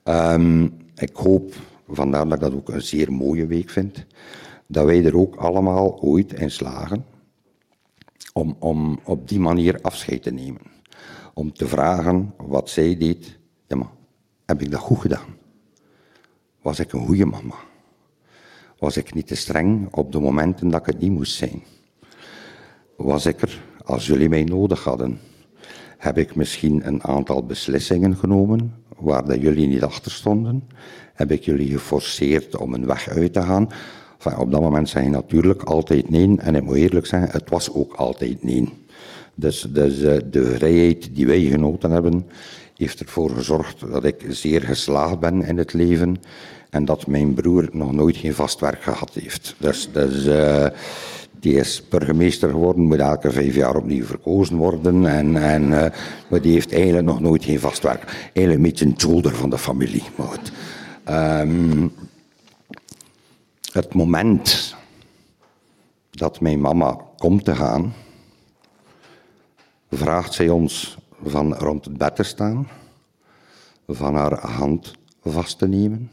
Um, 0.04 0.76
ik 0.94 1.16
hoop, 1.16 1.54
vandaar 1.88 2.24
dat 2.28 2.34
ik 2.34 2.40
dat 2.40 2.54
ook 2.54 2.68
een 2.68 2.82
zeer 2.82 3.12
mooie 3.12 3.46
week 3.46 3.70
vind, 3.70 4.06
dat 4.66 4.84
wij 4.84 5.04
er 5.04 5.16
ook 5.16 5.36
allemaal 5.36 6.00
ooit 6.00 6.32
in 6.32 6.50
slagen 6.50 7.04
om, 8.38 8.56
om 8.58 8.98
op 9.04 9.28
die 9.28 9.40
manier 9.40 9.78
afscheid 9.82 10.22
te 10.22 10.30
nemen 10.30 10.60
om 11.38 11.52
te 11.52 11.68
vragen 11.68 12.34
wat 12.36 12.70
zij 12.70 12.96
deed. 12.96 13.38
Ja, 13.66 13.76
maar 13.76 13.90
heb 14.46 14.62
ik 14.62 14.70
dat 14.70 14.80
goed 14.80 15.00
gedaan? 15.00 15.36
Was 16.62 16.78
ik 16.78 16.92
een 16.92 17.06
goede 17.06 17.26
mama? 17.26 17.54
Was 18.78 18.96
ik 18.96 19.14
niet 19.14 19.26
te 19.26 19.34
streng 19.34 19.94
op 19.94 20.12
de 20.12 20.20
momenten 20.20 20.68
dat 20.68 20.80
ik 20.80 20.86
het 20.86 20.98
niet 20.98 21.10
moest 21.10 21.34
zijn? 21.34 21.62
Was 22.96 23.26
ik 23.26 23.42
er 23.42 23.62
als 23.84 24.06
jullie 24.06 24.28
mij 24.28 24.44
nodig 24.44 24.84
hadden? 24.84 25.20
Heb 25.98 26.18
ik 26.18 26.34
misschien 26.34 26.86
een 26.86 27.04
aantal 27.04 27.46
beslissingen 27.46 28.16
genomen 28.16 28.74
waar 28.96 29.24
dat 29.24 29.40
jullie 29.40 29.66
niet 29.66 29.82
achter 29.82 30.10
stonden? 30.10 30.68
Heb 31.14 31.30
ik 31.30 31.42
jullie 31.42 31.70
geforceerd 31.70 32.56
om 32.56 32.74
een 32.74 32.86
weg 32.86 33.08
uit 33.08 33.32
te 33.32 33.42
gaan? 33.42 33.68
Enfin, 34.18 34.38
op 34.38 34.50
dat 34.50 34.60
moment 34.60 34.88
zei 34.88 35.04
je 35.04 35.10
natuurlijk 35.10 35.62
altijd 35.62 36.10
nee. 36.10 36.36
En 36.38 36.54
ik 36.54 36.62
moet 36.62 36.76
eerlijk 36.76 37.06
zeggen, 37.06 37.30
het 37.30 37.50
was 37.50 37.72
ook 37.72 37.92
altijd 37.92 38.42
nee. 38.42 38.68
Dus, 39.34 39.66
dus 39.68 39.98
uh, 39.98 40.16
de 40.30 40.44
vrijheid 40.44 41.14
die 41.14 41.26
wij 41.26 41.40
genoten 41.40 41.90
hebben, 41.90 42.26
heeft 42.76 43.00
ervoor 43.00 43.30
gezorgd 43.30 43.92
dat 43.92 44.04
ik 44.04 44.24
zeer 44.28 44.62
geslaagd 44.62 45.18
ben 45.18 45.42
in 45.42 45.58
het 45.58 45.72
leven. 45.72 46.16
En 46.70 46.84
dat 46.84 47.06
mijn 47.06 47.34
broer 47.34 47.68
nog 47.72 47.92
nooit 47.92 48.16
geen 48.16 48.34
vast 48.34 48.60
werk 48.60 48.82
gehad 48.82 49.10
heeft. 49.14 49.54
Dus, 49.58 49.88
dus 49.92 50.26
uh, 50.26 50.66
die 51.40 51.54
is 51.54 51.82
burgemeester 51.88 52.50
geworden, 52.50 52.82
moet 52.82 52.98
elke 52.98 53.30
vijf 53.30 53.54
jaar 53.54 53.76
opnieuw 53.76 54.04
verkozen 54.04 54.56
worden. 54.56 55.06
En, 55.06 55.36
en, 55.36 55.62
uh, 55.62 55.84
maar 56.28 56.40
die 56.40 56.52
heeft 56.52 56.72
eigenlijk 56.72 57.06
nog 57.06 57.20
nooit 57.20 57.44
geen 57.44 57.60
vast 57.60 57.82
werk. 57.82 58.30
Eigenlijk 58.34 58.56
een 58.56 58.94
beetje 58.96 59.14
een 59.14 59.34
van 59.34 59.50
de 59.50 59.58
familie. 59.58 60.02
Maar. 60.16 61.40
Um, 61.40 61.92
het 63.78 63.94
moment 63.94 64.76
dat 66.10 66.40
mijn 66.40 66.60
mama 66.60 67.00
komt 67.16 67.44
te 67.44 67.54
gaan, 67.54 67.92
vraagt 69.90 70.32
zij 70.34 70.48
ons 70.48 70.98
van 71.22 71.54
rond 71.54 71.84
het 71.84 71.98
bed 71.98 72.16
te 72.16 72.22
staan, 72.22 72.68
van 73.86 74.14
haar 74.14 74.46
hand 74.46 74.92
vast 75.22 75.58
te 75.58 75.68
nemen. 75.68 76.10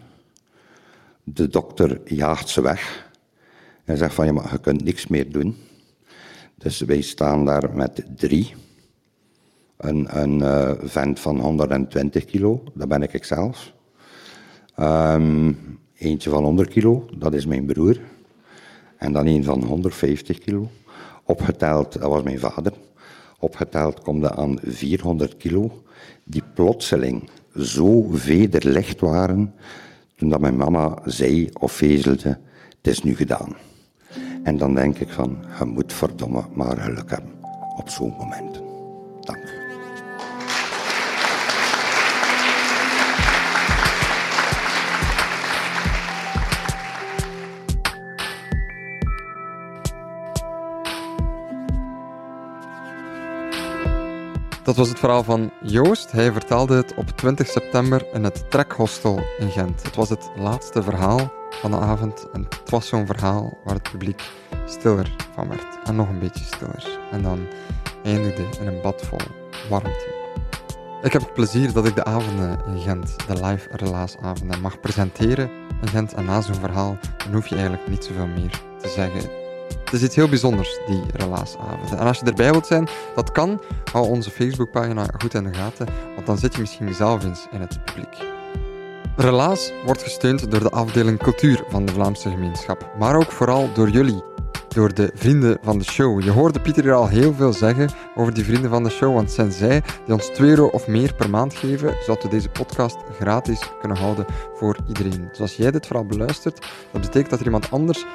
De 1.23 1.47
dokter 1.47 2.13
jaagt 2.13 2.49
ze 2.49 2.61
weg 2.61 3.11
en 3.83 3.97
zegt 3.97 4.13
van 4.13 4.25
ja, 4.25 4.31
maar 4.31 4.51
je 4.51 4.59
kunt 4.59 4.83
niks 4.83 5.07
meer 5.07 5.31
doen. 5.31 5.57
Dus 6.55 6.79
wij 6.79 7.01
staan 7.01 7.45
daar 7.45 7.75
met 7.75 8.05
drie. 8.15 8.55
Een, 9.77 10.21
een 10.21 10.39
uh, 10.39 10.71
vent 10.79 11.19
van 11.19 11.39
120 11.39 12.25
kilo, 12.25 12.63
dat 12.73 12.87
ben 12.87 13.01
ik 13.01 13.25
zelf. 13.25 13.73
Um, 14.79 15.79
eentje 15.97 16.29
van 16.29 16.43
100 16.43 16.69
kilo, 16.69 17.05
dat 17.17 17.33
is 17.33 17.45
mijn 17.45 17.65
broer. 17.65 17.99
En 18.97 19.13
dan 19.13 19.25
een 19.25 19.43
van 19.43 19.63
150 19.63 20.39
kilo. 20.39 20.69
Opgeteld, 21.23 21.93
dat 21.93 22.09
was 22.09 22.23
mijn 22.23 22.39
vader. 22.39 22.73
Opgeteld 23.39 24.01
komt 24.01 24.21
dat 24.21 24.35
aan 24.35 24.57
400 24.63 25.37
kilo. 25.37 25.83
Die 26.23 26.43
plotseling 26.53 27.29
zo 27.57 28.07
vederlicht 28.11 28.99
waren, 28.99 29.53
toen 30.15 30.29
dat 30.29 30.39
mijn 30.39 30.55
mama 30.57 30.97
zei 31.05 31.49
of 31.59 31.71
vezelde, 31.71 32.39
het 32.77 32.87
is 32.93 33.03
nu 33.03 33.15
gedaan. 33.15 33.55
En 34.43 34.57
dan 34.57 34.75
denk 34.75 34.99
ik 34.99 35.09
van, 35.09 35.37
je 35.59 35.65
moet 35.65 35.93
verdomme 35.93 36.43
maar 36.53 36.77
geluk 36.77 37.09
hebben 37.09 37.33
op 37.77 37.89
zo'n 37.89 38.13
moment. 38.17 38.74
Dat 54.65 54.75
was 54.75 54.89
het 54.89 54.99
verhaal 54.99 55.23
van 55.23 55.51
Joost. 55.61 56.11
Hij 56.11 56.31
vertelde 56.31 56.75
het 56.75 56.93
op 56.95 57.09
20 57.09 57.47
september 57.47 58.05
in 58.13 58.23
het 58.23 58.51
Trekhostel 58.51 59.21
in 59.39 59.51
Gent. 59.51 59.83
Het 59.83 59.95
was 59.95 60.09
het 60.09 60.29
laatste 60.35 60.83
verhaal 60.83 61.33
van 61.49 61.71
de 61.71 61.77
avond 61.77 62.27
en 62.33 62.45
het 62.49 62.69
was 62.69 62.87
zo'n 62.87 63.05
verhaal 63.05 63.57
waar 63.63 63.73
het 63.73 63.91
publiek 63.91 64.21
stiller 64.65 65.15
van 65.33 65.47
werd. 65.47 65.77
En 65.83 65.95
nog 65.95 66.09
een 66.09 66.19
beetje 66.19 66.43
stiller. 66.43 66.99
En 67.11 67.21
dan 67.21 67.39
eindigde 68.03 68.43
in 68.59 68.67
een 68.67 68.81
bad 68.81 69.01
vol 69.01 69.19
warmte. 69.69 70.13
Ik 71.01 71.13
heb 71.13 71.21
het 71.21 71.33
plezier 71.33 71.73
dat 71.73 71.85
ik 71.85 71.95
de 71.95 72.03
avonden 72.03 72.59
in 72.65 72.79
Gent, 72.79 73.15
de 73.27 73.45
live 73.45 73.69
relaasavonden, 73.71 74.61
mag 74.61 74.79
presenteren 74.79 75.49
in 75.81 75.87
Gent. 75.87 76.13
En 76.13 76.25
na 76.25 76.41
zo'n 76.41 76.55
verhaal 76.55 76.97
dan 77.17 77.33
hoef 77.33 77.47
je 77.47 77.55
eigenlijk 77.55 77.87
niet 77.87 78.05
zoveel 78.05 78.27
meer 78.27 78.61
te 78.81 78.89
zeggen. 78.89 79.44
Het 79.85 79.93
is 79.93 80.03
iets 80.03 80.15
heel 80.15 80.29
bijzonders, 80.29 80.79
die 80.87 81.03
relaasavonden. 81.13 81.97
En 81.99 82.07
als 82.07 82.19
je 82.19 82.25
erbij 82.25 82.51
wilt 82.51 82.67
zijn, 82.67 82.87
dat 83.15 83.31
kan. 83.31 83.61
Hou 83.91 84.07
onze 84.07 84.29
Facebookpagina 84.29 85.05
goed 85.17 85.33
in 85.33 85.43
de 85.43 85.53
gaten, 85.53 85.87
want 86.15 86.25
dan 86.25 86.37
zit 86.37 86.53
je 86.53 86.61
misschien 86.61 86.93
zelf 86.93 87.23
eens 87.23 87.47
in 87.51 87.61
het 87.61 87.85
publiek. 87.85 88.17
Relaas 89.15 89.71
wordt 89.85 90.03
gesteund 90.03 90.51
door 90.51 90.59
de 90.59 90.69
afdeling 90.69 91.19
cultuur 91.19 91.63
van 91.69 91.85
de 91.85 91.91
Vlaamse 91.91 92.29
gemeenschap, 92.29 92.91
maar 92.99 93.15
ook 93.15 93.31
vooral 93.31 93.69
door 93.73 93.89
jullie, 93.89 94.23
door 94.67 94.93
de 94.93 95.11
vrienden 95.13 95.57
van 95.61 95.77
de 95.77 95.83
show. 95.83 96.21
Je 96.21 96.31
hoorde 96.31 96.59
Pieter 96.59 96.83
hier 96.83 96.93
al 96.93 97.07
heel 97.07 97.33
veel 97.33 97.53
zeggen 97.53 97.89
over 98.15 98.33
die 98.33 98.45
vrienden 98.45 98.69
van 98.69 98.83
de 98.83 98.89
show, 98.89 99.13
want 99.13 99.25
het 99.25 99.35
zijn 99.35 99.51
zij 99.51 99.83
die 100.05 100.13
ons 100.13 100.25
2 100.25 100.49
euro 100.49 100.67
of 100.67 100.87
meer 100.87 101.13
per 101.13 101.29
maand 101.29 101.55
geven, 101.55 101.95
zodat 102.05 102.23
we 102.23 102.29
deze 102.29 102.49
podcast 102.49 102.97
gratis 103.19 103.59
kunnen 103.79 103.97
houden 103.97 104.25
voor 104.53 104.77
iedereen. 104.87 105.27
Dus 105.29 105.41
als 105.41 105.55
jij 105.55 105.71
dit 105.71 105.87
vooral 105.87 106.05
beluistert, 106.05 106.65
dat 106.91 107.01
betekent 107.01 107.29
dat 107.29 107.39
er 107.39 107.45
iemand 107.45 107.71
anders 107.71 108.05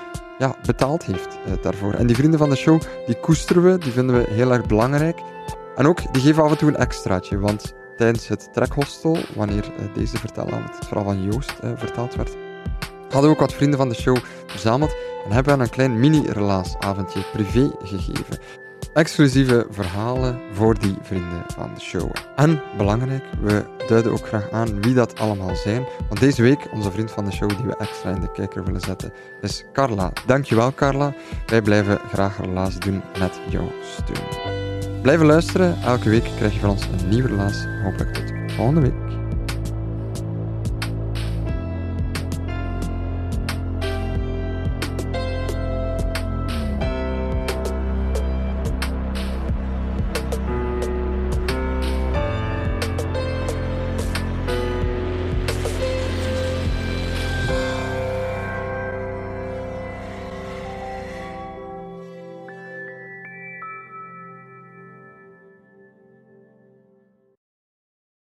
ja, 0.41 0.55
betaald 0.67 1.05
heeft 1.05 1.39
eh, 1.47 1.53
daarvoor. 1.63 1.93
En 1.93 2.07
die 2.07 2.17
vrienden 2.17 2.39
van 2.39 2.51
de 2.51 2.57
show, 2.57 2.81
die 3.07 3.21
koesteren 3.21 3.63
we, 3.63 3.79
die 3.79 3.93
vinden 3.93 4.17
we 4.17 4.31
heel 4.31 4.53
erg 4.53 4.67
belangrijk. 4.67 5.19
En 5.77 5.87
ook, 5.87 6.13
die 6.13 6.23
geven 6.23 6.43
af 6.43 6.51
en 6.51 6.59
toe 6.59 6.69
een 6.69 6.77
extraatje, 6.77 7.39
want 7.39 7.75
tijdens 7.97 8.29
het 8.29 8.53
trekhostel, 8.53 9.19
wanneer 9.37 9.65
uh, 9.65 9.95
deze 9.95 10.19
vertelavond, 10.19 10.77
het 10.77 10.87
verhaal 10.87 11.05
van 11.05 11.23
Joost 11.23 11.55
uh, 11.65 11.71
verteld 11.75 12.15
werd, 12.15 12.37
hadden 13.01 13.31
we 13.31 13.37
ook 13.37 13.41
wat 13.41 13.53
vrienden 13.53 13.79
van 13.79 13.89
de 13.89 13.95
show 13.95 14.17
verzameld 14.47 14.95
en 15.25 15.33
hebben 15.33 15.57
we 15.57 15.65
een 15.65 15.71
klein 15.71 16.01
mini-relaasavondje 16.01 17.25
privé 17.33 17.71
gegeven. 17.83 18.39
Exclusieve 18.95 19.67
verhalen 19.71 20.41
voor 20.53 20.79
die 20.79 20.97
vrienden 21.03 21.43
van 21.47 21.75
de 21.75 21.81
show. 21.81 22.11
En 22.37 22.63
belangrijk, 22.77 23.25
we 23.41 23.65
duiden 23.89 24.13
ook 24.13 24.27
graag 24.27 24.51
aan 24.51 24.83
wie 24.83 24.95
dat 24.95 25.19
allemaal 25.19 25.57
zijn. 25.57 25.87
Want 26.09 26.21
deze 26.21 26.43
week, 26.43 26.69
onze 26.73 26.91
vriend 26.91 27.11
van 27.11 27.25
de 27.25 27.33
show 27.33 27.49
die 27.49 27.67
we 27.67 27.77
extra 27.77 28.11
in 28.11 28.21
de 28.21 28.33
kijker 28.33 28.65
willen 28.65 28.81
zetten, 28.81 29.13
is 29.41 29.65
Carla. 29.73 30.13
Dankjewel 30.27 30.75
Carla. 30.75 31.15
Wij 31.47 31.63
blijven 31.63 31.99
graag 31.99 32.41
relaas 32.41 32.79
doen 32.79 33.03
met 33.19 33.41
jouw 33.49 33.73
steun. 33.83 35.03
Blijven 35.03 35.27
luisteren. 35.27 35.83
Elke 35.83 36.09
week 36.09 36.31
krijg 36.37 36.55
je 36.55 36.61
van 36.61 36.71
ons 36.71 36.87
een 36.87 37.09
nieuwe 37.09 37.29
relaas. 37.29 37.65
Hopelijk 37.83 38.15
tot 38.15 38.53
volgende 38.53 38.81
week. 38.81 39.10